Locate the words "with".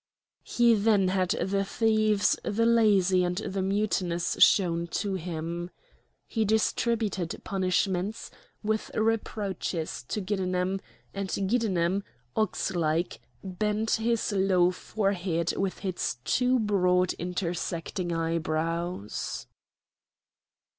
8.63-8.89, 15.55-15.85